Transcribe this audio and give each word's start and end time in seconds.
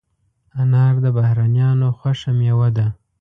انار 0.61 0.93
د 1.05 1.07
بهرنیانو 1.17 1.87
خوښه 1.97 2.31
مېوه 2.39 2.69
ده. 2.77 2.87